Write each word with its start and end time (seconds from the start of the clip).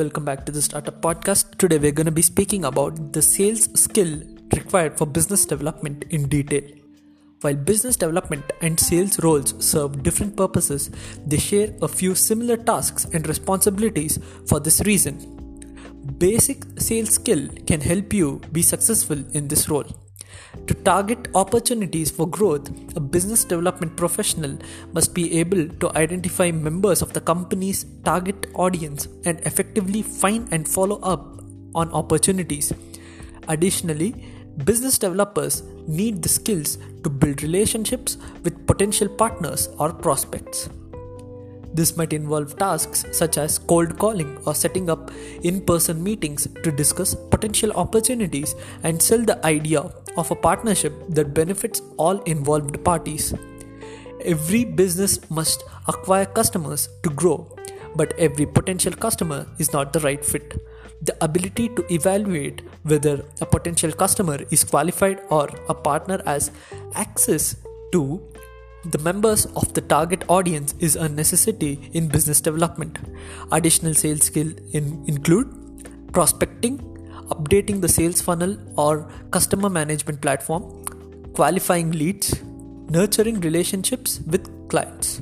welcome 0.00 0.24
back 0.24 0.46
to 0.46 0.52
the 0.52 0.62
Startup 0.62 0.98
Podcast. 1.02 1.58
Today, 1.58 1.76
we're 1.76 1.92
going 1.92 2.06
to 2.06 2.10
be 2.10 2.22
speaking 2.22 2.64
about 2.64 3.12
the 3.12 3.20
sales 3.20 3.68
skill 3.78 4.22
required 4.56 4.96
for 4.96 5.06
business 5.06 5.44
development 5.44 6.06
in 6.08 6.26
detail. 6.26 6.62
While 7.42 7.56
business 7.56 7.96
development 7.96 8.44
and 8.62 8.80
sales 8.80 9.22
roles 9.22 9.52
serve 9.62 10.02
different 10.02 10.38
purposes, 10.38 10.90
they 11.26 11.36
share 11.36 11.74
a 11.82 11.88
few 11.88 12.14
similar 12.14 12.56
tasks 12.56 13.04
and 13.12 13.28
responsibilities 13.28 14.18
for 14.46 14.58
this 14.58 14.80
reason. 14.86 15.18
Basic 16.16 16.64
sales 16.78 17.10
skill 17.10 17.46
can 17.66 17.82
help 17.82 18.14
you 18.14 18.40
be 18.52 18.62
successful 18.62 19.22
in 19.34 19.48
this 19.48 19.68
role. 19.68 19.84
To 20.66 20.74
target 20.74 21.28
opportunities 21.34 22.10
for 22.10 22.26
growth, 22.28 22.70
a 22.96 23.00
business 23.00 23.44
development 23.44 23.96
professional 23.96 24.58
must 24.92 25.14
be 25.14 25.38
able 25.38 25.68
to 25.68 25.96
identify 25.96 26.50
members 26.50 27.02
of 27.02 27.12
the 27.12 27.20
company's 27.20 27.84
target 28.04 28.46
audience 28.54 29.06
and 29.24 29.40
effectively 29.40 30.02
find 30.02 30.52
and 30.52 30.68
follow 30.68 31.00
up 31.00 31.40
on 31.74 31.90
opportunities. 31.92 32.72
Additionally, 33.48 34.26
business 34.64 34.98
developers 34.98 35.62
need 35.86 36.22
the 36.22 36.28
skills 36.28 36.78
to 37.04 37.10
build 37.10 37.42
relationships 37.42 38.18
with 38.42 38.66
potential 38.66 39.08
partners 39.08 39.68
or 39.78 39.92
prospects. 39.92 40.68
This 41.72 41.96
might 41.96 42.12
involve 42.12 42.56
tasks 42.56 43.04
such 43.12 43.38
as 43.38 43.58
cold 43.58 43.98
calling 43.98 44.38
or 44.44 44.54
setting 44.54 44.90
up 44.90 45.10
in 45.42 45.60
person 45.60 46.02
meetings 46.02 46.48
to 46.64 46.72
discuss 46.72 47.14
potential 47.14 47.72
opportunities 47.72 48.54
and 48.82 49.00
sell 49.00 49.24
the 49.24 49.44
idea 49.46 49.80
of 50.16 50.30
a 50.30 50.34
partnership 50.34 50.92
that 51.08 51.32
benefits 51.32 51.80
all 51.96 52.18
involved 52.22 52.82
parties. 52.84 53.32
Every 54.24 54.64
business 54.64 55.18
must 55.30 55.64
acquire 55.86 56.26
customers 56.26 56.88
to 57.04 57.10
grow, 57.10 57.56
but 57.96 58.12
every 58.18 58.46
potential 58.46 58.92
customer 58.92 59.46
is 59.58 59.72
not 59.72 59.92
the 59.92 60.00
right 60.00 60.24
fit. 60.24 60.60
The 61.02 61.16
ability 61.24 61.68
to 61.70 61.94
evaluate 61.94 62.62
whether 62.82 63.24
a 63.40 63.46
potential 63.46 63.92
customer 63.92 64.40
is 64.50 64.64
qualified 64.64 65.20
or 65.30 65.48
a 65.68 65.74
partner 65.74 66.20
has 66.26 66.50
access 66.94 67.56
to 67.92 68.20
the 68.84 68.98
members 68.98 69.46
of 69.56 69.74
the 69.74 69.80
target 69.82 70.24
audience 70.28 70.74
is 70.78 70.96
a 70.96 71.08
necessity 71.08 71.90
in 71.92 72.08
business 72.08 72.40
development. 72.40 72.98
Additional 73.52 73.94
sales 73.94 74.22
skills 74.22 74.54
in, 74.72 75.04
include 75.06 76.12
prospecting, 76.12 76.78
updating 77.30 77.80
the 77.80 77.88
sales 77.88 78.20
funnel 78.20 78.56
or 78.76 79.10
customer 79.30 79.68
management 79.68 80.20
platform, 80.20 80.84
qualifying 81.34 81.92
leads, 81.92 82.42
nurturing 82.88 83.40
relationships 83.40 84.20
with 84.26 84.68
clients. 84.68 85.20